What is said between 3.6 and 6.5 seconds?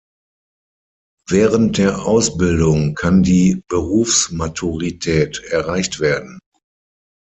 Berufsmaturität erreicht werden.